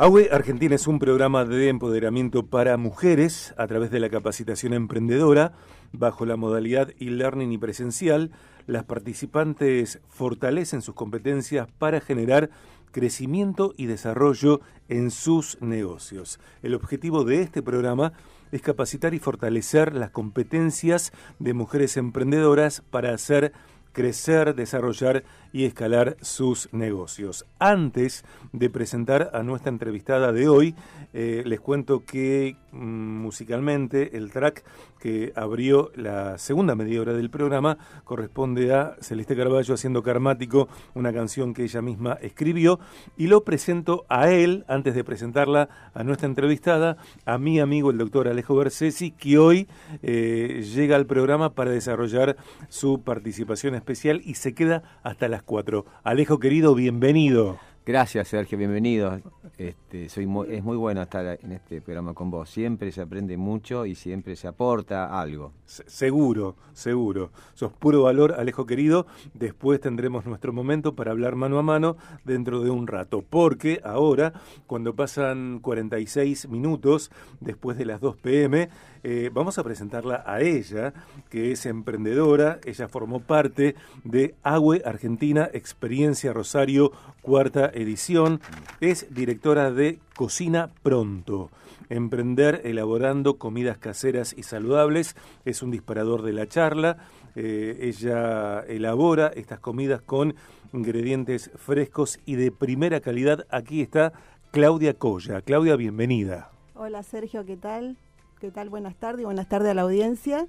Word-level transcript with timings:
AUE 0.00 0.28
Argentina 0.30 0.76
es 0.76 0.86
un 0.86 1.00
programa 1.00 1.44
de 1.44 1.68
empoderamiento 1.68 2.46
para 2.46 2.76
mujeres 2.76 3.52
a 3.56 3.66
través 3.66 3.90
de 3.90 3.98
la 3.98 4.08
capacitación 4.08 4.72
emprendedora 4.72 5.54
bajo 5.90 6.24
la 6.24 6.36
modalidad 6.36 6.90
e-learning 7.00 7.50
y 7.50 7.58
presencial. 7.58 8.30
Las 8.68 8.84
participantes 8.84 9.98
fortalecen 10.08 10.82
sus 10.82 10.94
competencias 10.94 11.66
para 11.80 12.00
generar 12.00 12.48
crecimiento 12.92 13.74
y 13.76 13.86
desarrollo 13.86 14.60
en 14.88 15.10
sus 15.10 15.60
negocios. 15.60 16.38
El 16.62 16.74
objetivo 16.74 17.24
de 17.24 17.42
este 17.42 17.60
programa 17.60 18.12
es 18.52 18.62
capacitar 18.62 19.14
y 19.14 19.18
fortalecer 19.18 19.96
las 19.96 20.10
competencias 20.10 21.12
de 21.40 21.54
mujeres 21.54 21.96
emprendedoras 21.96 22.82
para 22.88 23.12
hacer 23.12 23.52
crecer, 23.98 24.54
desarrollar 24.54 25.24
y 25.52 25.64
escalar 25.64 26.16
sus 26.20 26.72
negocios. 26.72 27.46
Antes 27.58 28.24
de 28.52 28.70
presentar 28.70 29.30
a 29.32 29.42
nuestra 29.42 29.70
entrevistada 29.70 30.30
de 30.30 30.48
hoy, 30.48 30.76
eh, 31.12 31.42
les 31.44 31.58
cuento 31.58 32.04
que 32.04 32.54
mm, 32.70 32.78
musicalmente 32.78 34.16
el 34.16 34.30
track 34.30 34.62
que 35.00 35.32
abrió 35.34 35.90
la 35.96 36.38
segunda 36.38 36.76
media 36.76 37.00
hora 37.00 37.12
del 37.12 37.28
programa 37.28 37.76
corresponde 38.04 38.72
a 38.72 38.96
Celeste 39.00 39.34
Carballo 39.34 39.74
haciendo 39.74 40.02
Karmático, 40.04 40.68
una 40.94 41.12
canción 41.12 41.52
que 41.52 41.64
ella 41.64 41.82
misma 41.82 42.18
escribió, 42.22 42.78
y 43.16 43.26
lo 43.26 43.42
presento 43.42 44.04
a 44.08 44.30
él, 44.30 44.64
antes 44.68 44.94
de 44.94 45.02
presentarla 45.02 45.68
a 45.92 46.04
nuestra 46.04 46.28
entrevistada, 46.28 46.98
a 47.24 47.36
mi 47.38 47.58
amigo 47.58 47.90
el 47.90 47.98
doctor 47.98 48.28
Alejo 48.28 48.54
Bersesi, 48.54 49.10
que 49.10 49.38
hoy 49.38 49.66
eh, 50.02 50.64
llega 50.72 50.94
al 50.94 51.06
programa 51.06 51.54
para 51.54 51.72
desarrollar 51.72 52.36
su 52.68 53.02
participación 53.02 53.74
especial 53.74 53.87
y 54.24 54.34
se 54.34 54.54
queda 54.54 54.82
hasta 55.02 55.28
las 55.28 55.42
4. 55.42 55.84
Alejo 56.04 56.38
querido, 56.38 56.74
bienvenido. 56.74 57.58
Gracias, 57.88 58.28
Sergio, 58.28 58.58
bienvenido. 58.58 59.18
Este, 59.56 60.04
es 60.04 60.26
muy 60.28 60.76
bueno 60.76 61.00
estar 61.00 61.38
en 61.42 61.52
este 61.52 61.80
programa 61.80 62.12
con 62.12 62.30
vos. 62.30 62.50
Siempre 62.50 62.92
se 62.92 63.00
aprende 63.00 63.38
mucho 63.38 63.86
y 63.86 63.94
siempre 63.94 64.36
se 64.36 64.46
aporta 64.46 65.18
algo. 65.18 65.54
seguro, 65.64 66.54
seguro. 66.74 67.30
Sos 67.54 67.72
puro 67.72 68.02
valor, 68.02 68.34
Alejo 68.38 68.66
querido. 68.66 69.06
Después 69.32 69.80
tendremos 69.80 70.26
nuestro 70.26 70.52
momento 70.52 70.94
para 70.94 71.12
hablar 71.12 71.34
mano 71.34 71.58
a 71.58 71.62
mano 71.62 71.96
dentro 72.26 72.60
de 72.60 72.68
un 72.68 72.88
rato. 72.88 73.24
Porque 73.26 73.80
ahora, 73.82 74.34
cuando 74.66 74.94
pasan 74.94 75.58
46 75.60 76.50
minutos 76.50 77.10
después 77.40 77.78
de 77.78 77.86
las 77.86 78.02
2 78.02 78.16
pm, 78.18 78.68
eh, 79.02 79.30
vamos 79.32 79.58
a 79.58 79.64
presentarla 79.64 80.24
a 80.26 80.42
ella, 80.42 80.92
que 81.30 81.52
es 81.52 81.64
emprendedora. 81.64 82.60
Ella 82.66 82.86
formó 82.86 83.20
parte 83.20 83.76
de 84.04 84.34
AGUE 84.42 84.82
Argentina 84.84 85.48
Experiencia 85.54 86.34
Rosario, 86.34 86.92
cuarta 87.22 87.70
edición. 87.80 88.40
Es 88.80 89.12
directora 89.14 89.70
de 89.70 89.98
Cocina 90.16 90.70
Pronto. 90.82 91.50
Emprender 91.88 92.60
elaborando 92.64 93.38
comidas 93.38 93.78
caseras 93.78 94.34
y 94.36 94.42
saludables 94.42 95.16
es 95.44 95.62
un 95.62 95.70
disparador 95.70 96.22
de 96.22 96.32
la 96.32 96.46
charla. 96.46 96.98
Eh, 97.34 97.78
ella 97.80 98.60
elabora 98.60 99.28
estas 99.28 99.60
comidas 99.60 100.02
con 100.02 100.34
ingredientes 100.72 101.50
frescos 101.56 102.18
y 102.26 102.34
de 102.34 102.50
primera 102.50 103.00
calidad. 103.00 103.46
Aquí 103.50 103.80
está 103.80 104.12
Claudia 104.50 104.94
Colla. 104.94 105.40
Claudia, 105.40 105.76
bienvenida. 105.76 106.50
Hola 106.74 107.02
Sergio, 107.02 107.46
¿qué 107.46 107.56
tal? 107.56 107.96
¿Qué 108.40 108.50
tal? 108.50 108.68
Buenas 108.68 108.94
tardes, 108.94 109.24
buenas 109.24 109.48
tardes 109.48 109.70
a 109.70 109.74
la 109.74 109.82
audiencia. 109.82 110.46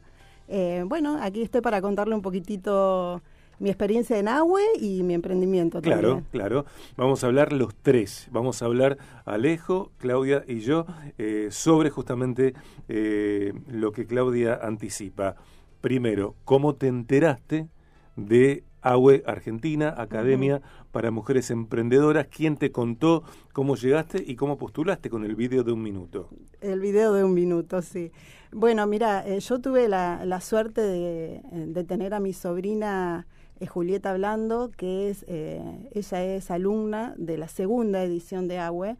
Eh, 0.47 0.83
bueno, 0.85 1.19
aquí 1.21 1.41
estoy 1.41 1.61
para 1.61 1.81
contarle 1.81 2.15
un 2.15 2.21
poquitito 2.21 3.21
mi 3.59 3.69
experiencia 3.69 4.17
en 4.17 4.27
Agüe 4.27 4.63
y 4.79 5.03
mi 5.03 5.13
emprendimiento. 5.13 5.81
Claro, 5.81 6.23
claro. 6.31 6.65
Vamos 6.97 7.23
a 7.23 7.27
hablar 7.27 7.53
los 7.53 7.75
tres. 7.75 8.27
Vamos 8.31 8.61
a 8.61 8.65
hablar 8.65 8.97
Alejo, 9.25 9.91
Claudia 9.97 10.43
y 10.47 10.59
yo 10.59 10.85
eh, 11.17 11.49
sobre 11.51 11.89
justamente 11.89 12.53
eh, 12.87 13.53
lo 13.67 13.91
que 13.91 14.05
Claudia 14.05 14.59
anticipa. 14.61 15.35
Primero, 15.81 16.35
¿cómo 16.45 16.75
te 16.75 16.87
enteraste 16.87 17.67
de 18.15 18.63
AUE 18.81 19.23
Argentina, 19.25 19.93
Academia 19.97 20.61
para 20.91 21.11
Mujeres 21.11 21.51
Emprendedoras. 21.51 22.27
¿Quién 22.27 22.57
te 22.57 22.71
contó 22.71 23.23
cómo 23.53 23.75
llegaste 23.75 24.23
y 24.25 24.35
cómo 24.35 24.57
postulaste 24.57 25.09
con 25.09 25.25
el 25.25 25.35
video 25.35 25.63
de 25.63 25.71
un 25.71 25.81
minuto? 25.81 26.29
El 26.61 26.79
video 26.79 27.13
de 27.13 27.23
un 27.23 27.33
minuto, 27.33 27.81
sí. 27.81 28.11
Bueno, 28.51 28.87
mira, 28.87 29.27
eh, 29.27 29.39
yo 29.39 29.59
tuve 29.59 29.87
la, 29.87 30.41
suerte 30.41 30.81
de, 30.81 31.83
tener 31.83 32.13
a 32.13 32.19
mi 32.19 32.33
sobrina 32.33 33.27
eh, 33.59 33.67
Julieta 33.67 34.13
Blando, 34.13 34.71
que 34.75 35.09
es, 35.09 35.25
eh, 35.27 35.89
ella 35.93 36.23
es 36.23 36.51
alumna 36.51 37.13
de 37.17 37.37
la 37.37 37.47
segunda 37.47 38.03
edición 38.03 38.47
de 38.47 38.59
AUE. 38.59 38.97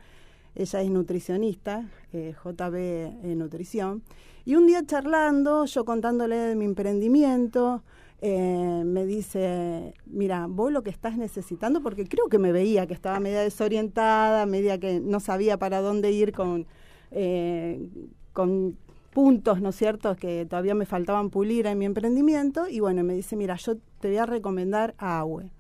Ella 0.55 0.81
es 0.81 0.89
nutricionista, 0.89 1.87
JB 2.11 3.35
Nutrición. 3.35 4.03
Y 4.45 4.55
un 4.55 4.65
día 4.65 4.83
charlando, 4.85 5.65
yo 5.65 5.85
contándole 5.85 6.35
de 6.35 6.55
mi 6.55 6.65
emprendimiento, 6.65 7.83
eh, 8.21 8.83
me 8.85 9.05
dice, 9.05 9.93
mira, 10.05 10.47
vos 10.49 10.71
lo 10.73 10.83
que 10.83 10.89
estás 10.89 11.17
necesitando, 11.17 11.81
porque 11.81 12.05
creo 12.05 12.27
que 12.27 12.37
me 12.37 12.51
veía 12.51 12.85
que 12.85 12.93
estaba 12.93 13.19
media 13.21 13.39
desorientada, 13.41 14.45
media 14.45 14.77
que 14.77 14.99
no 14.99 15.21
sabía 15.21 15.57
para 15.57 15.79
dónde 15.79 16.11
ir 16.11 16.33
con, 16.33 16.67
eh, 17.11 17.87
con 18.33 18.77
puntos, 19.11 19.61
¿no 19.61 19.69
es 19.69 19.75
cierto?, 19.75 20.15
que 20.15 20.45
todavía 20.49 20.75
me 20.75 20.85
faltaban 20.85 21.29
pulir 21.29 21.65
en 21.67 21.77
mi 21.77 21.85
emprendimiento. 21.85 22.67
Y 22.67 22.79
bueno, 22.79 23.03
me 23.03 23.13
dice, 23.13 23.35
mira, 23.35 23.55
yo 23.55 23.75
te 23.99 24.09
voy 24.09 24.17
a 24.17 24.25
recomendar 24.25 24.95
a 24.97 25.19
AWE. 25.19 25.51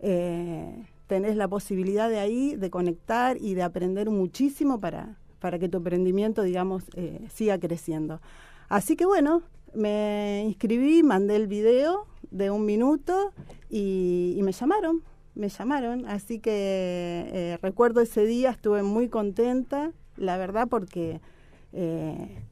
Eh, 0.00 0.86
tenés 1.06 1.36
la 1.36 1.48
posibilidad 1.48 2.08
de 2.08 2.18
ahí 2.18 2.56
de 2.56 2.70
conectar 2.70 3.36
y 3.40 3.54
de 3.54 3.62
aprender 3.62 4.10
muchísimo 4.10 4.80
para, 4.80 5.18
para 5.38 5.58
que 5.58 5.68
tu 5.68 5.78
emprendimiento, 5.78 6.42
digamos, 6.42 6.84
siga 7.32 7.58
creciendo. 7.58 8.20
Así 8.68 8.96
que 8.96 9.06
bueno, 9.06 9.42
me 9.74 10.42
inscribí, 10.46 11.02
mandé 11.02 11.36
el 11.36 11.46
video 11.46 12.06
de 12.30 12.50
un 12.50 12.64
minuto 12.64 13.32
y, 13.68 14.38
me 14.42 14.52
llamaron, 14.52 15.02
me 15.34 15.48
llamaron. 15.48 16.06
Así 16.06 16.38
que 16.38 17.30
eh, 17.32 17.58
recuerdo 17.62 18.00
ese 18.00 18.24
día, 18.26 18.50
estuve 18.50 18.82
muy 18.82 19.08
contenta, 19.08 19.92
la 20.16 20.36
verdad, 20.36 20.68
porque 20.68 21.20
eh, 21.72 22.42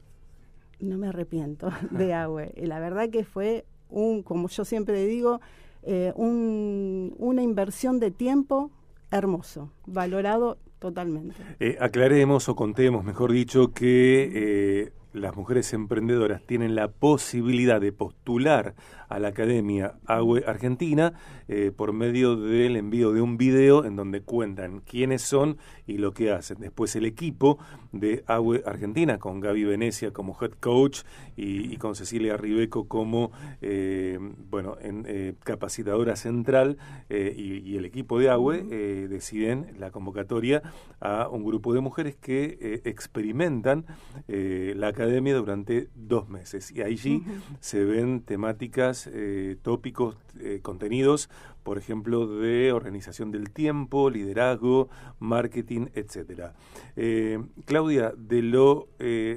no 0.83 0.97
me 0.97 1.07
arrepiento 1.07 1.69
de 1.91 2.13
agua. 2.13 2.45
Y 2.55 2.65
la 2.65 2.79
verdad 2.79 3.09
que 3.09 3.23
fue 3.23 3.65
un, 3.89 4.23
como 4.23 4.47
yo 4.47 4.65
siempre 4.65 5.05
digo, 5.05 5.41
eh, 5.83 6.13
una 6.15 7.41
inversión 7.41 7.99
de 7.99 8.11
tiempo 8.11 8.71
hermoso, 9.11 9.71
valorado 9.85 10.57
totalmente. 10.79 11.35
aclaremos 11.79 12.49
o 12.49 12.55
contemos, 12.55 13.03
mejor 13.03 13.31
dicho, 13.31 13.71
que 13.73 14.91
las 15.13 15.35
mujeres 15.35 15.71
emprendedoras 15.73 16.41
tienen 16.45 16.75
la 16.75 16.87
posibilidad 16.87 17.79
de 17.79 17.91
postular 17.91 18.75
a 19.13 19.19
la 19.19 19.27
Academia 19.27 19.93
AWE 20.07 20.43
Argentina 20.47 21.13
eh, 21.47 21.71
por 21.75 21.93
medio 21.93 22.35
del 22.35 22.77
envío 22.77 23.13
de 23.13 23.21
un 23.21 23.37
video 23.37 23.85
en 23.85 23.95
donde 23.95 24.21
cuentan 24.21 24.79
quiénes 24.79 25.21
son 25.21 25.57
y 25.85 25.99
lo 25.99 26.13
que 26.13 26.31
hacen. 26.31 26.57
Después 26.59 26.95
el 26.95 27.05
equipo 27.05 27.59
de 27.91 28.23
AWE 28.25 28.63
Argentina 28.65 29.19
con 29.19 29.39
Gaby 29.39 29.65
Venecia 29.65 30.11
como 30.11 30.35
head 30.41 30.53
coach 30.59 31.01
y, 31.35 31.77
con 31.77 31.95
Cecilia 31.95 32.37
Ribeco 32.37 32.87
como 32.87 33.31
eh, 33.61 34.17
bueno 34.49 34.77
en, 34.81 35.05
eh, 35.07 35.35
capacitadora 35.43 36.15
central 36.15 36.77
y, 37.09 37.77
el 37.77 37.85
equipo 37.85 38.19
de 38.19 38.29
AWE 38.29 38.63
deciden 39.07 39.75
la 39.77 39.91
convocatoria 39.91 40.61
a 40.99 41.27
un 41.27 41.43
grupo 41.43 41.73
de 41.73 41.81
mujeres 41.81 42.15
que 42.15 42.81
experimentan 42.85 43.85
la 44.27 44.87
academia 44.87 45.35
durante 45.35 45.89
dos 45.95 46.29
meses 46.29 46.71
y 46.71 46.81
allí 46.81 47.23
se 47.59 47.83
ven 47.83 48.21
temáticas 48.21 49.02
eh, 49.11 49.57
tópicos, 49.61 50.17
eh, 50.39 50.59
contenidos, 50.61 51.29
por 51.63 51.77
ejemplo, 51.77 52.27
de 52.27 52.71
organización 52.71 53.31
del 53.31 53.51
tiempo, 53.51 54.09
liderazgo, 54.09 54.89
marketing, 55.19 55.87
etcétera. 55.93 56.53
Eh, 56.95 57.43
Claudia, 57.65 58.13
de 58.17 58.41
lo 58.41 58.87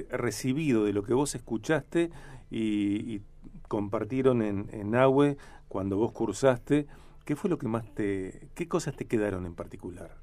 recibido, 0.09 0.83
de 0.83 0.93
lo 0.93 1.03
que 1.03 1.13
vos 1.13 1.35
escuchaste 1.35 2.11
y, 2.51 3.21
compartieron 3.67 4.41
en, 4.43 4.69
en 4.71 4.95
AWE 4.95 5.35
cuando 5.67 5.97
vos 5.97 6.13
cursaste, 6.13 6.87
¿qué 7.25 7.35
fue 7.35 7.49
lo 7.49 7.57
que 7.57 7.67
más 7.67 7.83
te, 7.93 8.47
qué 8.55 8.69
cosas 8.69 8.95
te 8.95 9.07
quedaron 9.07 9.45
en 9.45 9.55
particular? 9.55 10.15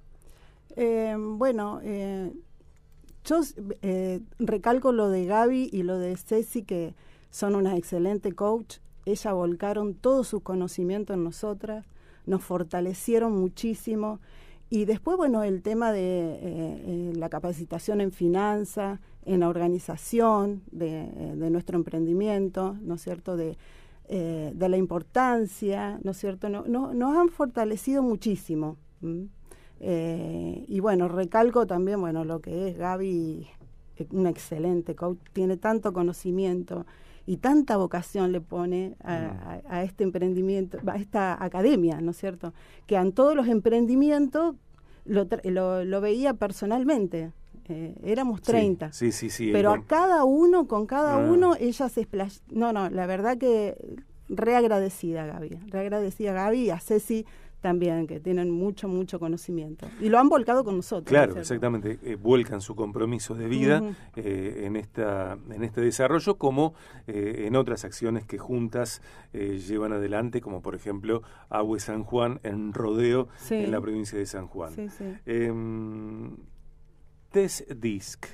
bueno, 1.19 1.80
yo 3.24 3.40
recalco 4.38 4.92
lo 4.92 5.08
de 5.10 5.26
Gaby 5.26 5.69
y 5.70 5.82
lo 5.82 5.98
de 5.98 6.16
Ceci, 6.16 6.62
que 6.62 6.94
son 7.34 7.56
una 7.56 7.76
excelente 7.76 8.32
coach 8.32 8.76
ella 9.06 9.32
volcaron 9.32 9.94
todo 9.94 10.24
su 10.24 10.40
conocimiento 10.40 11.12
en 11.14 11.24
nosotras, 11.24 11.86
nos 12.26 12.42
fortalecieron 12.42 13.32
muchísimo. 13.32 14.20
Y 14.70 14.86
después, 14.86 15.16
bueno, 15.16 15.42
el 15.42 15.62
tema 15.62 15.92
de 15.92 16.00
eh, 16.00 16.38
eh, 16.42 17.12
la 17.16 17.28
capacitación 17.28 18.00
en 18.00 18.12
finanzas, 18.12 18.98
en 19.24 19.40
la 19.40 19.48
organización 19.48 20.62
de, 20.70 21.02
eh, 21.02 21.50
nuestro 21.50 21.76
emprendimiento, 21.76 22.76
¿no 22.80 22.94
es 22.94 23.02
cierto?, 23.02 23.36
de, 23.36 23.56
la 24.08 24.76
importancia, 24.76 25.98
¿no 26.02 26.10
es 26.10 26.18
cierto?, 26.18 26.48
no, 26.48 26.64
nos 26.66 27.16
han 27.16 27.28
fortalecido 27.28 28.02
muchísimo. 28.02 28.76
Y 29.80 30.80
bueno, 30.80 31.08
recalco 31.08 31.66
también, 31.66 32.00
bueno, 32.00 32.24
lo 32.24 32.40
que 32.40 32.68
es 32.68 32.76
Gaby, 32.78 33.46
una 34.10 34.30
excelente 34.30 34.94
coach, 34.94 35.18
tiene 35.32 35.56
tanto 35.56 35.92
conocimiento 35.92 36.84
y 37.26 37.38
tanta 37.38 37.76
vocación 37.76 38.32
le 38.32 38.40
pone 38.40 38.96
a, 39.02 39.60
mm. 39.70 39.76
este 39.84 40.04
emprendimiento, 40.04 40.78
a 40.86 40.96
esta 40.96 41.42
academia, 41.42 42.00
¿no 42.00 42.10
es 42.10 42.18
cierto? 42.18 42.52
Que 42.86 42.96
en 42.96 43.12
todos 43.12 43.34
los 43.34 43.48
emprendimientos 43.48 44.56
lo, 45.04 45.26
lo, 45.84 46.00
veía 46.00 46.34
personalmente. 46.34 47.32
Eh, 47.68 47.94
éramos 48.02 48.42
30. 48.42 48.92
Sí, 48.92 49.10
sí, 49.10 49.30
sí. 49.30 49.50
pero 49.50 49.72
a 49.72 49.84
cada 49.84 50.24
uno, 50.24 50.68
con 50.68 50.86
cada 50.86 51.14
ah. 51.14 51.30
uno, 51.30 51.56
ella 51.58 51.88
se. 51.88 52.06
No, 52.50 52.72
no, 52.74 52.90
la 52.90 53.06
verdad 53.06 53.38
que 53.38 53.76
reagradecida 54.28 55.26
Gaby, 55.26 55.58
reagradecida 55.68 56.32
Gaby 56.32 56.66
y 56.66 56.70
a 56.70 56.80
Ceci 56.80 57.26
también, 57.64 58.06
que 58.06 58.20
tienen 58.20 58.50
mucho, 58.50 58.88
mucho 58.88 59.19
conocimiento. 59.19 59.88
Y 59.99 60.11
lo 60.11 60.19
han 60.19 60.28
volcado 60.28 60.64
con 60.64 60.76
nosotros. 60.76 61.08
Claro, 61.08 61.38
exactamente. 61.38 61.99
Eh, 62.02 62.14
vuelcan 62.14 62.61
su 62.61 62.76
compromiso 62.76 63.34
de 63.34 63.49
vida 63.49 63.82
eh, 64.16 64.64
en, 64.66 64.76
esta, 64.76 65.38
en 65.49 65.64
este 65.64 65.81
desarrollo, 65.81 66.37
como 66.37 66.75
eh, 67.06 67.44
en 67.46 67.56
otras 67.56 67.87
acciones 67.87 68.26
que 68.26 68.37
juntas 68.37 69.00
llevan 69.32 69.94
adelante, 69.94 70.43
como 70.43 70.61
por 70.61 70.75
ejemplo 70.75 71.22
Agua 71.49 71.81
San 71.81 72.05
Juan 72.05 72.38
en 72.43 72.75
Rodeo, 72.75 73.28
en 73.49 73.70
la 73.70 73.81
provincia 73.81 74.19
de 74.19 74.26
San 74.26 74.46
Juan. 74.46 74.75
Em, 75.25 76.37
test 77.31 77.70
Disc, 77.70 78.26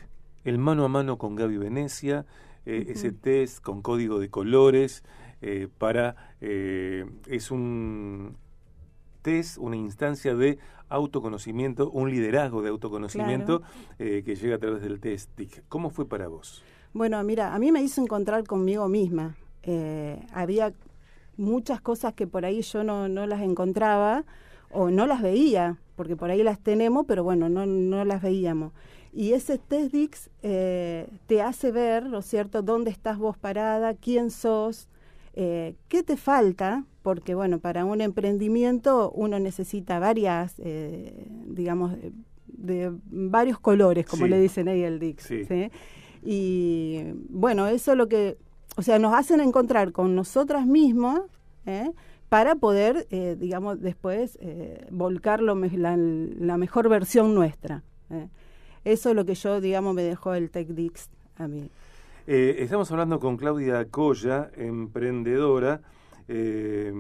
el 0.43 0.59
mano 0.59 0.85
a 0.85 0.89
mano 0.89 1.19
con 1.19 1.37
Gaby 1.37 1.57
Venecia, 1.57 2.27
ese 2.65 3.13
test 3.13 3.63
con 3.63 3.81
código 3.81 4.19
de 4.19 4.29
colores. 4.29 5.05
para 5.79 6.35
es 6.41 7.51
un 7.53 8.37
test, 9.21 9.59
una 9.59 9.77
instancia 9.77 10.35
de 10.35 10.59
autoconocimiento, 10.89 11.91
un 11.91 12.11
liderazgo 12.11 12.63
de 12.63 12.69
autoconocimiento 12.69 13.63
eh, 13.99 14.23
que 14.25 14.35
llega 14.35 14.57
a 14.57 14.59
través 14.59 14.83
del 14.83 15.01
test 15.01 15.31
¿Cómo 15.69 15.91
fue 15.91 16.07
para 16.07 16.29
vos? 16.29 16.63
Bueno, 16.93 17.23
mira, 17.23 17.55
a 17.55 17.59
mí 17.59 17.71
me 17.71 17.83
hizo 17.83 18.03
encontrar 18.03 18.45
conmigo 18.45 18.89
misma. 18.89 19.37
Eh, 19.63 20.21
había 20.33 20.73
muchas 21.37 21.81
cosas 21.81 22.15
que 22.15 22.27
por 22.27 22.45
ahí 22.45 22.63
yo 22.63 22.83
no, 22.83 23.09
no 23.09 23.27
las 23.27 23.43
encontraba 23.43 24.25
o 24.73 24.91
no 24.91 25.07
las 25.07 25.23
veía, 25.23 25.79
porque 25.97 26.17
por 26.17 26.31
ahí 26.31 26.43
las 26.43 26.59
tenemos, 26.59 27.07
pero 27.07 27.23
bueno, 27.23 27.49
no, 27.49 27.67
no 27.67 28.05
las 28.05 28.23
veíamos. 28.23 28.73
Y 29.13 29.33
ese 29.33 29.59
test 29.59 29.95
eh, 30.43 31.09
te 31.27 31.43
hace 31.43 31.73
ver, 31.73 32.07
¿no 32.07 32.19
es 32.19 32.27
cierto?, 32.27 32.63
dónde 32.63 32.91
estás 32.91 33.19
vos 33.19 33.37
parada, 33.37 33.95
quién 33.95 34.31
sos, 34.31 34.89
eh, 35.43 35.75
¿Qué 35.89 36.03
te 36.03 36.19
falta? 36.19 36.85
Porque, 37.01 37.35
bueno, 37.35 37.61
para 37.61 37.87
un 37.87 38.03
emprendimiento 38.03 39.11
uno 39.13 39.39
necesita 39.39 39.99
varias, 39.99 40.57
eh, 40.59 41.27
digamos, 41.47 41.95
de, 42.47 42.93
varios 43.07 43.59
colores, 43.59 44.05
como 44.05 44.27
le 44.27 44.39
dicen 44.39 44.69
ahí 44.69 44.83
el 44.83 44.99
Dix. 44.99 45.33
Y, 46.23 47.01
bueno, 47.31 47.69
eso 47.69 47.93
es 47.93 47.97
lo 47.97 48.07
que, 48.07 48.37
o 48.77 48.83
sea, 48.83 48.99
nos 48.99 49.15
hacen 49.15 49.41
encontrar 49.41 49.93
con 49.93 50.15
nosotras 50.15 50.67
mismas, 50.67 51.23
¿eh? 51.65 51.91
para 52.29 52.57
poder, 52.57 53.09
digamos, 53.39 53.81
después 53.81 54.39
volcar 54.91 55.41
la, 55.41 55.55
la, 55.55 56.57
mejor 56.59 56.91
versión 56.91 57.35
nuestra. 57.35 57.83
Eso 58.85 59.09
es 59.09 59.17
lo 59.17 59.25
que 59.25 59.35
yo, 59.35 59.63
digamos, 59.63 59.95
me 59.95 60.03
dejó 60.03 60.35
el 60.35 60.51
TechDix 60.51 61.09
a 61.39 61.49
mí. 61.49 61.71
Eh, 62.27 62.57
estamos 62.59 62.91
hablando 62.91 63.19
con 63.19 63.37
Claudia 63.37 63.87
Colla, 63.89 64.51
emprendedora, 64.55 65.81
eh, 66.29 66.93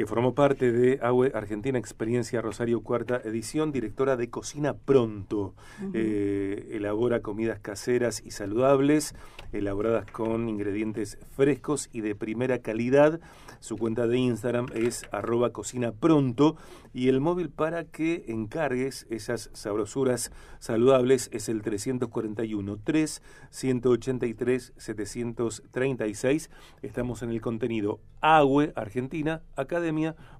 que 0.00 0.06
formó 0.06 0.34
parte 0.34 0.72
de 0.72 0.98
AWE 1.02 1.30
Argentina 1.34 1.78
Experiencia 1.78 2.40
Rosario 2.40 2.80
Cuarta 2.80 3.20
Edición, 3.22 3.70
directora 3.70 4.16
de 4.16 4.30
Cocina 4.30 4.72
Pronto. 4.72 5.54
Eh, 5.92 6.70
elabora 6.72 7.20
comidas 7.20 7.60
caseras 7.60 8.22
y 8.24 8.30
saludables, 8.30 9.14
elaboradas 9.52 10.10
con 10.10 10.48
ingredientes 10.48 11.18
frescos 11.36 11.90
y 11.92 12.00
de 12.00 12.14
primera 12.14 12.60
calidad 12.60 13.20
su 13.60 13.76
cuenta 13.76 14.06
de 14.06 14.16
Instagram 14.16 14.68
es 14.74 15.04
arroba 15.12 15.50
cocina 15.50 15.92
pronto 15.92 16.56
y 16.94 17.08
el 17.08 17.20
móvil 17.20 17.50
para 17.50 17.84
que 17.84 18.24
encargues 18.28 19.06
esas 19.10 19.50
sabrosuras 19.52 20.32
saludables 20.60 21.28
es 21.30 21.50
el 21.50 21.60
341 21.60 22.78
3 22.82 23.22
183 23.50 24.72
736. 24.78 26.50
Estamos 26.80 27.22
en 27.22 27.30
el 27.30 27.42
contenido 27.42 28.00
AWE 28.22 28.72
Argentina, 28.76 29.42
Academia 29.56 29.89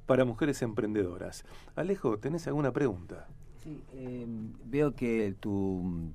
para 0.07 0.25
Mujeres 0.25 0.63
Emprendedoras. 0.63 1.45
Alejo, 1.77 2.19
¿tenés 2.19 2.47
alguna 2.47 2.73
pregunta? 2.73 3.27
Sí, 3.63 3.83
em, 3.95 4.53
veo 4.65 4.95
que 4.95 5.35
tu, 5.39 6.13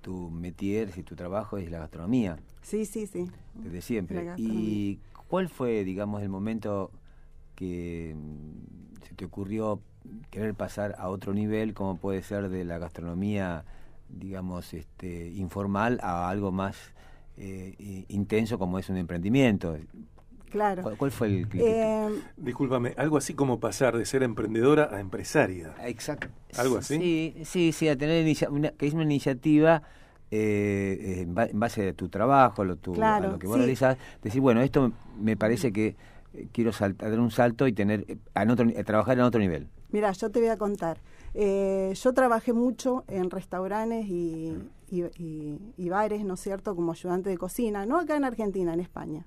tu 0.00 0.30
métier 0.30 0.90
y 0.96 1.02
tu 1.02 1.14
trabajo 1.14 1.58
es 1.58 1.70
la 1.70 1.78
gastronomía. 1.78 2.38
Sí, 2.62 2.84
sí, 2.86 3.06
sí. 3.06 3.30
Desde 3.54 3.80
siempre. 3.80 4.32
¿Y 4.36 4.98
¿Cuál 5.28 5.48
fue, 5.48 5.84
digamos, 5.84 6.22
el 6.22 6.30
momento 6.30 6.90
que 7.54 8.16
mm, 8.16 9.04
se 9.06 9.14
te 9.14 9.24
ocurrió 9.26 9.80
querer 10.30 10.54
pasar 10.54 10.94
a 10.98 11.08
otro 11.08 11.34
nivel, 11.34 11.74
como 11.74 11.96
puede 11.96 12.22
ser 12.22 12.48
de 12.48 12.64
la 12.64 12.78
gastronomía, 12.78 13.64
digamos, 14.08 14.72
este, 14.72 15.28
informal 15.32 16.00
a 16.02 16.30
algo 16.30 16.50
más 16.50 16.76
eh, 17.36 18.04
intenso 18.08 18.58
como 18.58 18.78
es 18.78 18.88
un 18.88 18.96
emprendimiento? 18.96 19.76
Claro. 20.50 20.82
¿Cuál, 20.96 21.10
fue 21.10 21.28
el 21.28 21.48
eh, 21.54 22.08
Discúlpame, 22.36 22.94
algo 22.96 23.16
así 23.16 23.34
como 23.34 23.60
pasar 23.60 23.96
de 23.96 24.06
ser 24.06 24.22
emprendedora 24.22 24.88
a 24.92 25.00
empresaria. 25.00 25.74
Exacto. 25.84 26.28
¿Algo 26.56 26.78
así? 26.78 26.98
Sí, 26.98 27.42
sí, 27.44 27.72
sí, 27.72 27.88
a 27.88 27.96
tener 27.96 28.24
una, 28.50 28.70
que 28.70 28.86
es 28.86 28.94
una 28.94 29.04
iniciativa 29.04 29.82
eh, 30.30 31.24
en, 31.26 31.34
base 31.34 31.88
a 31.88 31.92
tu 31.92 32.08
trabajo, 32.08 32.64
lo, 32.64 32.76
tu, 32.76 33.02
a 33.02 33.20
lo 33.20 33.38
que 33.38 33.46
vos 33.46 33.58
realizas, 33.58 33.96
decir, 34.22 34.40
bueno, 34.40 34.60
esto 34.60 34.92
me 35.20 35.36
parece 35.36 35.72
que 35.72 35.96
eh, 36.34 36.48
quiero 36.52 36.70
dar 36.70 37.20
un 37.20 37.30
salto 37.30 37.66
y 37.66 37.72
tener 37.72 38.04
eh, 38.08 38.18
eh, 38.34 38.84
trabajar 38.84 39.18
en 39.18 39.24
otro 39.24 39.40
nivel. 39.40 39.68
Mira, 39.90 40.12
yo 40.12 40.30
te 40.30 40.40
voy 40.40 40.48
a 40.48 40.56
contar. 40.56 40.98
yo 41.34 42.12
trabajé 42.12 42.52
mucho 42.52 43.04
en 43.08 43.30
restaurantes 43.30 44.06
y, 44.08 45.88
bares, 45.88 46.24
¿no 46.24 46.34
es 46.34 46.40
cierto?, 46.40 46.76
como 46.76 46.92
ayudante 46.92 47.30
de 47.30 47.38
cocina, 47.38 47.86
no 47.86 47.98
acá 47.98 48.16
en 48.16 48.24
Argentina, 48.24 48.74
en 48.74 48.80
España. 48.80 49.24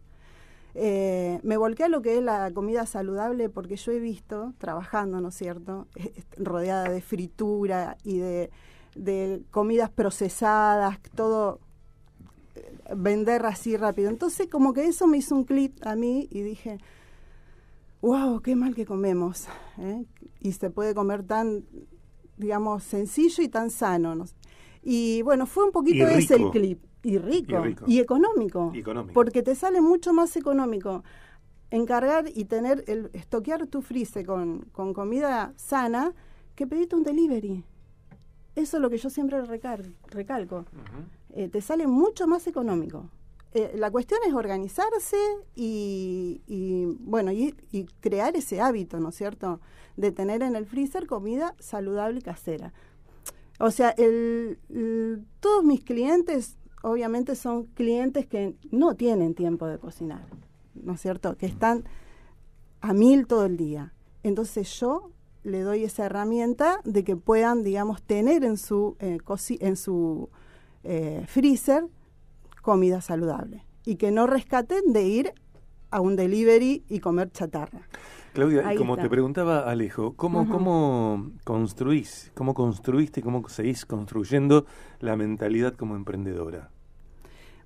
Me 0.74 1.58
volqué 1.58 1.86
a 1.86 1.90
lo 1.90 2.02
que 2.02 2.18
es 2.18 2.24
la 2.24 2.52
comida 2.52 2.86
saludable 2.86 3.50
porque 3.50 3.76
yo 3.76 3.92
he 3.92 4.00
visto, 4.00 4.54
trabajando, 4.58 5.20
¿no 5.22 5.30
es 5.30 5.36
cierto?, 5.36 5.88
rodeada 6.38 6.90
de 6.90 7.02
fritura 7.02 7.98
y 8.04 8.20
de 8.20 8.50
de 8.96 9.44
comidas 9.52 9.90
procesadas, 9.90 11.00
todo 11.16 11.60
eh, 12.56 12.76
vender 12.96 13.46
así 13.46 13.78
rápido. 13.78 14.10
Entonces 14.10 14.48
como 14.48 14.74
que 14.74 14.86
eso 14.86 15.08
me 15.08 15.18
hizo 15.18 15.36
un 15.36 15.46
clic 15.46 15.74
a 15.86 15.96
mí 15.96 16.28
y 16.32 16.42
dije, 16.42 16.78
wow, 18.02 18.42
qué 18.42 18.56
mal 18.56 18.76
que 18.76 18.86
comemos. 18.86 19.48
¿eh? 19.78 20.06
Y 20.40 20.54
se 20.54 20.70
puede 20.70 20.94
comer 20.94 21.24
tan, 21.24 21.66
digamos, 22.38 22.84
sencillo 22.84 23.44
y 23.44 23.48
tan 23.48 23.70
sano. 23.70 24.26
Y 24.84 25.22
bueno, 25.22 25.46
fue 25.46 25.64
un 25.64 25.72
poquito 25.72 26.08
ese 26.08 26.36
el 26.36 26.50
clip. 26.50 26.84
Y 27.04 27.18
rico, 27.18 27.64
y 27.88 28.00
económico, 28.00 28.72
Porque 29.14 29.42
te 29.42 29.56
sale 29.56 29.82
mucho 29.82 30.14
más 30.14 30.36
económico 30.36 31.04
encargar 31.72 32.26
y 32.34 32.46
tener, 32.46 32.84
el 32.88 33.10
estoquear 33.14 33.66
tu 33.68 33.82
freezer 33.82 34.26
con, 34.26 34.68
con 34.72 34.94
comida 34.94 35.54
sana 35.56 36.14
que 36.56 36.68
pedirte 36.68 36.96
un 36.96 37.04
delivery. 37.04 37.64
Eso 38.56 38.78
es 38.78 38.82
lo 38.82 38.90
que 38.90 38.98
yo 38.98 39.10
siempre 39.10 39.42
recalco. 40.10 40.66
Eh, 41.30 41.48
te 41.48 41.62
sale 41.62 41.88
mucho 41.88 42.28
más 42.28 42.46
económico. 42.48 43.10
Eh, 43.54 43.74
la 43.76 43.92
cuestión 43.92 44.20
es 44.26 44.34
organizarse 44.34 45.18
y, 45.56 46.40
bueno 47.00 47.32
y, 47.32 47.54
crear 48.00 48.36
ese 48.36 48.62
hábito, 48.62 49.00
¿no 49.00 49.10
es 49.10 49.16
cierto? 49.16 49.60
De 49.98 50.12
tener 50.12 50.42
en 50.42 50.56
el 50.56 50.66
freezer 50.66 51.08
comida 51.08 51.56
saludable 51.60 52.20
y 52.20 52.22
casera. 52.22 52.74
O 53.60 53.72
sea, 53.72 53.90
el, 53.92 54.58
todos 55.40 55.64
mis 55.64 55.84
clientes, 55.84 56.58
obviamente, 56.84 57.36
son 57.36 57.66
clientes 57.66 58.26
que 58.26 58.56
no 58.72 58.96
tienen 58.96 59.36
tiempo 59.36 59.68
de 59.68 59.78
cocinar, 59.78 60.26
¿no 60.76 60.94
es 60.94 61.02
cierto? 61.02 61.38
Que 61.38 61.46
están 61.46 61.86
a 62.82 62.94
mil 62.94 63.28
todo 63.28 63.46
el 63.46 63.58
día. 63.58 63.94
Entonces 64.24 64.80
yo 64.80 65.12
le 65.44 65.62
doy 65.62 65.84
esa 65.84 66.06
herramienta 66.06 66.80
de 66.84 67.04
que 67.04 67.16
puedan, 67.16 67.64
digamos, 67.64 68.02
tener 68.04 68.44
en 68.44 68.58
su, 68.58 68.96
eh, 69.00 69.18
en 69.60 69.76
su 69.76 70.30
eh, 70.84 71.26
freezer 71.28 71.86
comida 72.62 73.02
saludable 73.02 73.66
y 73.86 73.96
que 73.96 74.12
no 74.12 74.28
rescaten 74.28 74.94
de 74.94 75.04
ir 75.04 75.34
a 75.90 76.00
un 76.00 76.16
delivery 76.16 76.84
y 76.88 77.00
comer 77.00 77.32
chatarra. 77.32 77.88
Claudia, 78.34 78.74
y 78.74 78.78
como 78.78 78.98
te 78.98 79.10
preguntaba 79.10 79.70
Alejo, 79.70 80.14
¿cómo, 80.16 80.50
¿cómo 80.50 81.32
construís, 81.44 82.32
cómo 82.34 82.54
construiste, 82.54 83.22
cómo 83.22 83.48
seguís 83.50 83.86
construyendo 83.86 84.66
la 85.00 85.18
mentalidad 85.18 85.76
como 85.76 85.96
emprendedora? 85.96 86.70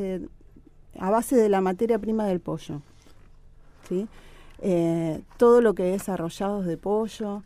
a 0.99 1.11
base 1.11 1.37
de 1.37 1.51
la 1.51 1.61
materia 1.61 1.99
prima 1.99 2.27
del 2.27 2.41
pollo. 2.41 2.81
¿sí? 3.89 4.09
todo 5.39 5.61
lo 5.61 5.75
que 5.75 5.95
es 5.95 6.09
arrollados 6.09 6.67
de 6.67 6.77
pollo. 6.77 7.43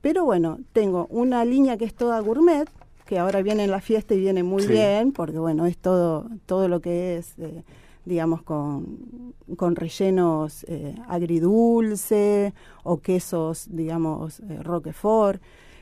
pero 0.00 0.24
bueno, 0.24 0.60
tengo 0.72 1.08
una 1.10 1.44
línea 1.44 1.76
que 1.76 1.84
es 1.84 1.92
toda 1.92 2.20
gourmet, 2.20 2.70
que 3.08 3.18
ahora 3.18 3.40
viene 3.40 3.64
en 3.64 3.70
la 3.70 3.80
fiesta 3.80 4.14
y 4.14 4.20
viene 4.20 4.42
muy 4.42 4.66
bien, 4.66 5.12
porque 5.12 5.38
bueno, 5.38 5.64
es 5.64 5.78
todo, 5.78 6.28
todo 6.44 6.68
lo 6.68 6.82
que 6.82 7.16
es, 7.16 7.38
eh, 7.38 7.64
digamos, 8.04 8.42
con, 8.42 9.34
con 9.56 9.76
rellenos 9.76 10.64
eh, 10.64 10.94
agridulce 11.08 12.52
o 12.84 12.98
quesos, 12.98 13.66
digamos, 13.70 14.40
eh, 14.40 14.62
roquefort. 14.62 15.40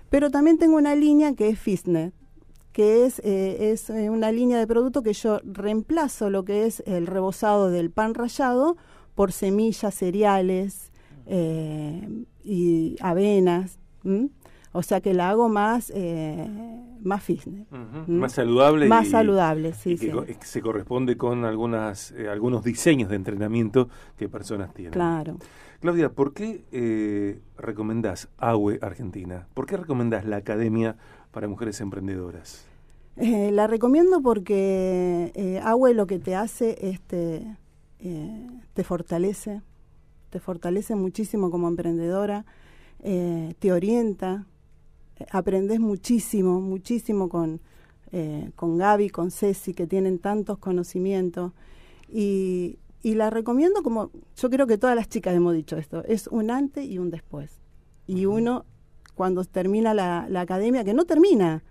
Pero 0.09 0.30
también 0.30 0.56
tengo 0.56 0.76
una 0.76 0.95
línea 0.95 1.35
que 1.35 1.49
es 1.49 1.59
Fitness, 1.59 2.12
que 2.71 3.06
es, 3.06 3.18
es 3.18 3.90
una 3.90 4.30
línea 4.30 4.61
de 4.61 4.66
producto 4.68 5.02
que 5.02 5.12
yo 5.12 5.40
reemplazo 5.42 6.30
lo 6.30 6.45
que 6.45 6.66
es 6.66 6.80
el 6.87 7.09
rebozado 7.09 7.71
del 7.71 7.90
pan 7.90 8.14
rallado 8.14 8.76
por 9.16 9.33
semillas, 9.33 9.97
cereales 9.97 10.92
y 12.45 12.97
avenas. 13.00 13.80
O 14.76 14.83
sea 14.83 15.00
que 15.00 15.14
la 15.14 15.30
hago 15.30 15.49
más, 15.49 15.90
eh, 15.95 16.47
más 17.00 17.23
fitness. 17.23 17.66
Más 18.06 18.33
saludable. 18.33 18.88
Más 18.88 19.09
saludable, 19.09 19.73
sí. 19.73 19.97
que 19.97 20.37
se 20.42 20.61
corresponde 20.61 21.16
con 21.16 21.47
algunas, 21.47 22.12
eh, 22.12 22.28
algunos 22.28 22.62
diseños 22.62 23.09
de 23.09 23.16
entrenamiento 23.16 23.88
que 24.18 24.28
personas 24.28 24.75
tienen. 24.75 24.92
Claro. 24.92 25.38
Claudia, 25.80 26.11
¿por 26.11 26.35
qué 26.35 26.64
eh, 26.73 27.40
recomendás 27.56 28.28
AWE 28.37 28.78
Argentina? 28.83 29.47
¿Por 29.54 29.66
qué 29.66 29.76
recomendás 29.76 30.25
la 30.25 30.37
Academia 30.37 30.97
para 31.30 31.49
Mujeres 31.49 31.80
Emprendedoras? 31.80 32.66
Eh, 33.16 33.50
la 33.52 33.66
recomiendo 33.66 34.21
porque 34.21 35.33
eh, 35.35 35.61
AWE 35.64 35.95
lo 35.95 36.06
que 36.06 36.18
te 36.18 36.35
hace 36.35 36.76
es 36.90 37.00
te, 37.00 37.47
te 38.75 38.85
fortalece, 38.85 39.62
te 40.28 40.38
fortalece 40.38 40.95
muchísimo 40.97 41.50
como 41.50 41.68
emprendedora, 41.68 42.45
te 43.02 43.73
orienta, 43.73 44.47
aprendes 45.30 45.80
muchísimo, 45.80 46.61
muchísimo 46.61 47.28
con, 47.28 47.61
eh, 48.12 48.50
con 48.56 48.78
Gaby, 48.78 49.11
con 49.11 49.30
Ceci, 49.30 49.75
que 49.75 49.87
tienen 49.87 50.18
tantos 50.18 50.58
conocimientos. 50.58 51.52
Y, 52.08 52.78
y 53.02 53.14
la 53.14 53.30
recomiendo 53.30 53.82
como, 53.82 54.11
yo 54.37 54.50
creo 54.50 54.66
que 54.66 54.78
todas 54.78 54.96
las 54.96 55.08
chicas 55.08 55.35
hemos 55.35 55.54
dicho 55.54 55.76
esto, 55.76 56.04
es 56.04 56.26
un 56.28 56.50
antes 56.50 56.85
y 56.85 56.99
un 56.99 57.11
después. 57.11 57.50
Y 58.06 58.26
uno, 58.26 58.64
cuando 59.14 59.44
termina 59.44 59.94
la, 59.94 60.26
la 60.28 60.42
academia, 60.42 60.85
que 60.85 60.94
no 60.94 61.04
termina, 61.04 61.62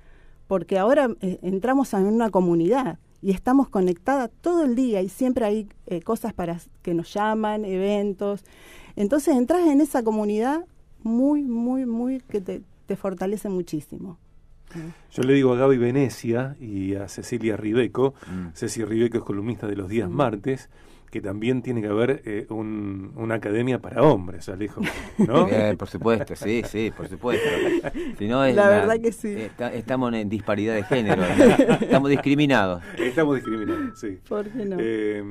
porque 0.47 0.77
ahora 0.77 1.09
eh, 1.21 1.39
entramos 1.41 1.93
en 1.93 2.05
una 2.05 2.29
comunidad 2.29 2.99
y 3.21 3.31
estamos 3.31 3.69
conectadas 3.69 4.29
todo 4.41 4.63
el 4.63 4.75
día 4.75 5.01
y 5.01 5.09
siempre 5.09 5.45
hay 5.45 5.69
eh, 5.87 6.01
cosas 6.01 6.33
para 6.33 6.59
que 6.81 6.93
nos 6.93 7.13
llaman, 7.13 7.65
eventos. 7.65 8.43
Entonces 8.95 9.35
entras 9.35 9.67
en 9.67 9.81
esa 9.81 10.03
comunidad 10.03 10.65
muy, 11.01 11.43
muy, 11.43 11.85
muy 11.85 12.19
que 12.21 12.41
te, 12.41 12.61
te 12.85 12.95
fortalece 12.95 13.49
muchísimo. 13.49 14.17
Yo 15.11 15.23
le 15.23 15.33
digo 15.33 15.53
a 15.53 15.57
Gaby 15.57 15.77
Venecia 15.77 16.55
y 16.59 16.95
a 16.95 17.07
Cecilia 17.07 17.55
Ribeco, 17.55 18.13
mm. 18.27 18.47
Cecilia 18.53 18.87
Ribeco 18.87 19.17
es 19.17 19.23
columnista 19.23 19.67
de 19.67 19.75
los 19.75 19.87
días 19.87 20.09
mm. 20.09 20.13
martes, 20.13 20.69
que 21.11 21.21
también 21.21 21.61
tiene 21.61 21.81
que 21.81 21.87
haber 21.87 22.23
eh, 22.25 22.45
una 22.49 23.35
academia 23.35 23.79
para 23.79 24.01
hombres, 24.01 24.49
Alejo, 24.49 24.81
¿no? 25.19 25.47
por 25.77 25.87
supuesto, 25.87 26.35
sí, 26.35 26.63
sí, 26.67 26.91
por 26.95 27.07
supuesto. 27.07 27.47
la 28.19 28.69
verdad 28.69 28.99
que 28.99 29.13
sí. 29.13 29.47
estamos 29.73 30.13
en 30.13 30.27
disparidad 30.27 30.75
de 30.75 30.83
género, 30.83 31.23
estamos 31.79 32.09
discriminados. 32.09 32.83
Estamos 32.97 33.35
discriminados, 33.35 33.97
sí. 33.97 34.19
¿Por 34.27 34.49
qué 34.49 34.65
no? 34.65 34.77
Eh, 34.79 35.23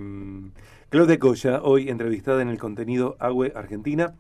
Claudia 0.89 1.19
Coya, 1.19 1.61
hoy 1.63 1.91
entrevistada 1.91 2.41
en 2.41 2.49
el 2.49 2.57
contenido 2.57 3.17
Agüe 3.19 3.53
Argentina. 3.55 4.15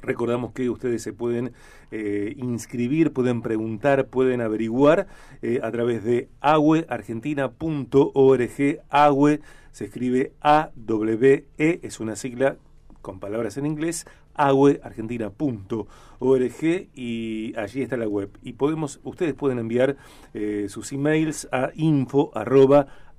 Recordamos 0.00 0.52
que 0.52 0.70
ustedes 0.70 1.02
se 1.02 1.12
pueden 1.12 1.52
eh, 1.90 2.32
inscribir, 2.38 3.12
pueden 3.12 3.42
preguntar, 3.42 4.08
pueden 4.08 4.40
averiguar 4.40 5.08
eh, 5.42 5.60
a 5.62 5.70
través 5.70 6.02
de 6.04 6.30
agueargentina.org. 6.40 8.80
Agüe 8.88 9.40
se 9.72 9.84
escribe 9.84 10.32
A-W-E, 10.40 11.80
es 11.82 12.00
una 12.00 12.16
sigla 12.16 12.56
con 13.00 13.18
palabras 13.18 13.56
en 13.56 13.66
inglés, 13.66 14.06
agueargentina.org 14.34 16.88
y 16.94 17.54
allí 17.56 17.82
está 17.82 17.96
la 17.96 18.08
web. 18.08 18.30
Y 18.42 18.54
podemos, 18.54 19.00
ustedes 19.02 19.34
pueden 19.34 19.58
enviar 19.58 19.96
eh, 20.32 20.66
sus 20.68 20.92
emails 20.92 21.48
a 21.52 21.70
info 21.74 22.30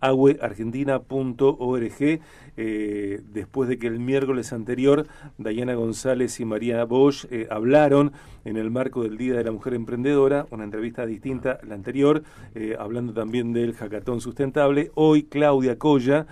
agueargentina.org 0.04 2.22
eh, 2.56 3.22
después 3.24 3.70
de 3.70 3.80
que 3.80 3.88
el 3.88 4.00
miércoles 4.00 4.54
anterior 4.54 5.08
Dayana 5.38 5.76
González 5.76 6.40
y 6.40 6.46
María 6.46 6.84
Bosch 6.84 7.26
eh, 7.32 7.48
hablaron 7.50 8.12
en 8.44 8.58
el 8.58 8.70
marco 8.70 9.04
del 9.04 9.18
Día 9.18 9.36
de 9.36 9.46
la 9.46 9.52
Mujer 9.52 9.74
Emprendedora, 9.74 10.46
una 10.52 10.66
entrevista 10.66 11.06
distinta 11.06 11.60
a 11.62 11.66
la 11.66 11.76
anterior, 11.76 12.24
eh, 12.54 12.76
hablando 12.78 13.14
también 13.14 13.54
del 13.54 13.74
jacatón 13.74 14.20
sustentable. 14.20 14.92
Hoy 14.96 15.24
Claudia 15.24 15.80
Colla 15.80 16.28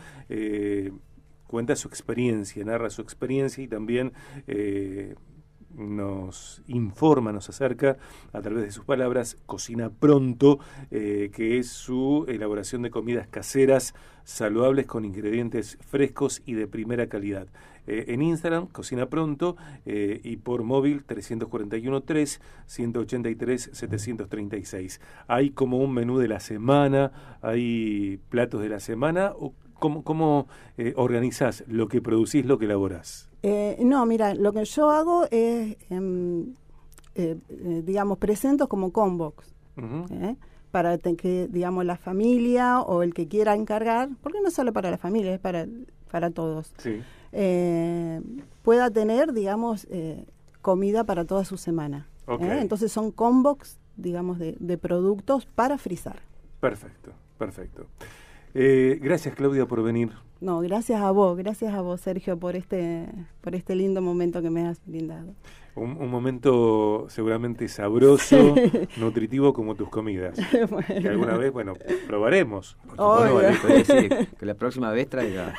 cuenta 1.47 1.75
su 1.75 1.87
experiencia, 1.87 2.63
narra 2.63 2.89
su 2.89 3.01
experiencia 3.01 3.63
y 3.63 3.67
también 3.67 4.13
nos 5.75 6.61
informa, 6.67 7.31
nos 7.31 7.49
acerca 7.49 7.97
a 8.33 8.41
través 8.41 8.63
de 8.63 8.71
sus 8.71 8.85
palabras 8.85 9.37
Cocina 9.45 9.89
Pronto, 9.89 10.59
eh, 10.89 11.31
que 11.33 11.57
es 11.57 11.69
su 11.69 12.25
elaboración 12.27 12.81
de 12.81 12.91
comidas 12.91 13.27
caseras 13.27 13.93
saludables 14.23 14.85
con 14.85 15.05
ingredientes 15.05 15.77
frescos 15.81 16.41
y 16.45 16.53
de 16.53 16.67
primera 16.67 17.07
calidad. 17.07 17.47
Eh, 17.87 18.05
en 18.09 18.21
Instagram, 18.21 18.67
Cocina 18.67 19.09
Pronto, 19.09 19.57
eh, 19.85 20.21
y 20.23 20.37
por 20.37 20.63
móvil 20.63 21.03
341 21.03 22.01
3 22.01 22.41
183 22.67 23.69
736. 23.73 25.01
Hay 25.27 25.51
como 25.51 25.77
un 25.77 25.93
menú 25.93 26.19
de 26.19 26.27
la 26.27 26.39
semana, 26.39 27.39
hay 27.41 28.19
platos 28.29 28.61
de 28.61 28.69
la 28.69 28.79
semana. 28.79 29.33
¿Cómo, 29.73 30.03
cómo 30.03 30.47
organizás 30.95 31.63
lo 31.67 31.87
que 31.87 32.01
producís, 32.01 32.45
lo 32.45 32.59
que 32.59 32.65
elaborás? 32.65 33.30
Eh, 33.43 33.77
no, 33.81 34.05
mira, 34.05 34.35
lo 34.35 34.53
que 34.53 34.65
yo 34.65 34.91
hago 34.91 35.25
es, 35.31 35.77
em, 35.89 36.53
eh, 37.15 37.37
eh, 37.49 37.81
digamos, 37.83 38.17
presento 38.17 38.67
como 38.67 38.91
convox. 38.91 39.53
Para 40.71 40.97
que, 40.97 41.47
digamos, 41.49 41.83
la 41.85 41.97
familia 41.97 42.81
o 42.81 43.03
el 43.03 43.13
que 43.13 43.27
quiera 43.27 43.55
encargar, 43.55 44.09
porque 44.21 44.39
no 44.41 44.51
solo 44.51 44.71
para 44.71 44.89
la 44.89 44.97
familia, 44.97 45.33
es 45.33 45.39
para, 45.39 45.67
para 46.09 46.29
todos, 46.29 46.73
pueda 48.61 48.91
tener, 48.91 49.33
digamos, 49.33 49.87
comida 50.61 51.03
para 51.03 51.25
toda 51.25 51.43
su 51.45 51.57
semana. 51.57 52.07
Entonces 52.39 52.91
son 52.91 53.11
convox, 53.11 53.79
digamos, 53.97 54.39
de, 54.39 54.55
de 54.59 54.77
productos 54.77 55.45
para 55.45 55.77
frizar. 55.77 56.21
Perfecto, 56.59 57.11
perfecto. 57.37 57.87
gracias, 58.53 59.35
Claudia, 59.35 59.65
por 59.65 59.83
venir. 59.83 60.11
No, 60.41 60.59
gracias 60.61 60.99
a 60.99 61.11
vos, 61.11 61.37
gracias 61.37 61.71
a 61.71 61.81
vos, 61.81 62.01
Sergio, 62.01 62.35
por 62.35 62.55
este, 62.55 63.07
por 63.41 63.53
este 63.53 63.75
lindo 63.75 64.01
momento 64.01 64.41
que 64.41 64.49
me 64.49 64.65
has 64.67 64.83
brindado. 64.83 65.35
Un, 65.75 66.09
momento 66.09 67.05
seguramente 67.09 67.67
sabroso, 67.67 68.55
nutritivo 68.97 69.53
como 69.53 69.75
tus 69.75 69.89
comidas. 69.89 70.37
Que 70.87 71.09
alguna 71.09 71.37
vez, 71.37 71.53
bueno, 71.53 71.73
probaremos. 72.07 72.75
que 74.39 74.45
la 74.45 74.55
próxima 74.55 74.91
vez 74.91 75.07
traiga 75.09 75.53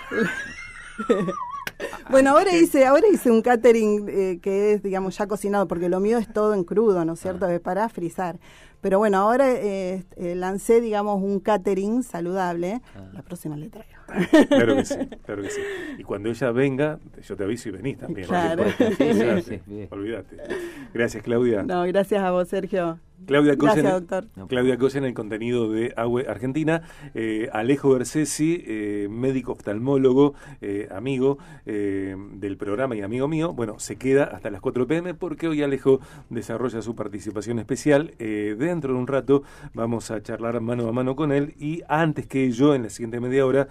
bueno, 2.10 2.30
ahora 2.30 2.54
hice, 2.54 2.84
ahora 2.84 3.06
hice 3.10 3.30
un 3.30 3.40
catering 3.40 4.08
eh, 4.08 4.38
que 4.42 4.72
es, 4.72 4.82
digamos, 4.82 5.16
ya 5.16 5.26
cocinado, 5.26 5.68
porque 5.68 5.88
lo 5.88 6.00
mío 6.00 6.18
es 6.18 6.30
todo 6.32 6.54
en 6.54 6.64
crudo, 6.64 7.04
¿no 7.04 7.12
es 7.12 7.20
cierto? 7.20 7.48
Es 7.48 7.60
para 7.60 7.88
frizar. 7.88 8.38
Pero 8.80 8.98
bueno, 8.98 9.18
ahora 9.18 9.48
eh, 9.52 10.04
eh, 10.16 10.34
lancé, 10.34 10.80
digamos, 10.80 11.22
un 11.22 11.38
catering 11.38 12.02
saludable. 12.02 12.82
Ah. 12.96 13.10
La 13.12 13.22
próxima 13.22 13.56
le 13.56 13.68
traigo. 13.68 14.01
Claro 14.48 14.76
que 14.76 14.84
sí, 14.84 14.94
claro 15.24 15.42
que 15.42 15.50
sí. 15.50 15.60
Y 15.98 16.02
cuando 16.04 16.28
ella 16.28 16.50
venga, 16.52 16.98
yo 17.26 17.36
te 17.36 17.44
aviso 17.44 17.68
y 17.68 17.72
venís 17.72 17.98
también. 17.98 18.26
Claro. 18.28 18.64
Olvídate, 18.64 19.42
Sí, 19.42 19.60
bien. 19.66 19.88
olvídate. 19.90 20.36
Gracias, 20.94 21.22
Claudia. 21.22 21.62
No, 21.62 21.82
gracias 21.84 22.22
a 22.22 22.30
vos, 22.30 22.48
Sergio. 22.48 22.98
Claudia 23.24 23.56
Cosen, 23.56 23.84
Gracias, 23.84 24.08
doctor. 24.08 24.48
Claudia 24.48 24.76
Cosen, 24.78 25.04
el 25.04 25.14
contenido 25.14 25.70
de 25.70 25.94
Agüe 25.96 26.26
Argentina. 26.28 26.82
Eh, 27.14 27.48
Alejo 27.52 27.90
Bersesi, 27.92 28.64
eh, 28.66 29.06
médico 29.08 29.52
oftalmólogo, 29.52 30.34
eh, 30.60 30.88
amigo 30.90 31.38
eh, 31.64 32.16
del 32.34 32.56
programa 32.56 32.96
y 32.96 33.00
amigo 33.02 33.28
mío. 33.28 33.52
Bueno, 33.52 33.78
se 33.78 33.94
queda 33.94 34.24
hasta 34.24 34.50
las 34.50 34.60
4 34.60 34.88
pm 34.88 35.14
porque 35.14 35.46
hoy 35.46 35.62
Alejo 35.62 36.00
desarrolla 36.30 36.82
su 36.82 36.96
participación 36.96 37.60
especial. 37.60 38.12
Eh, 38.18 38.56
dentro 38.58 38.92
de 38.94 38.98
un 38.98 39.06
rato 39.06 39.44
vamos 39.72 40.10
a 40.10 40.20
charlar 40.20 40.60
mano 40.60 40.88
a 40.88 40.92
mano 40.92 41.14
con 41.14 41.30
él 41.30 41.54
y 41.60 41.82
antes 41.86 42.26
que 42.26 42.50
yo, 42.50 42.74
en 42.74 42.82
la 42.82 42.90
siguiente 42.90 43.20
media 43.20 43.46
hora, 43.46 43.68